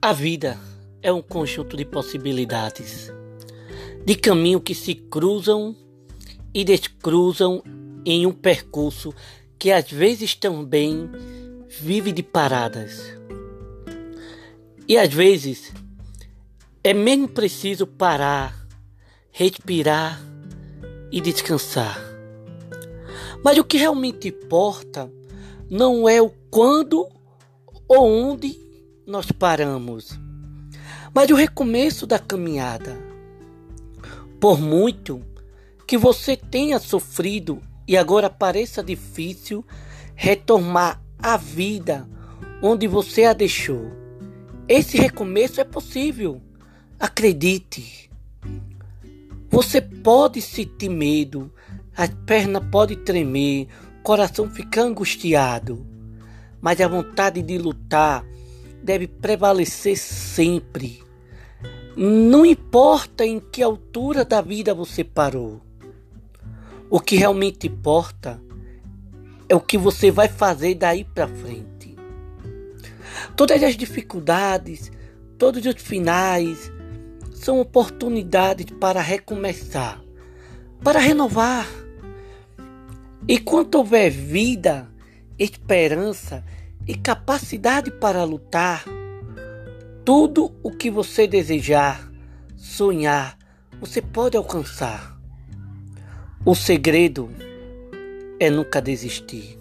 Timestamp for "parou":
65.02-65.60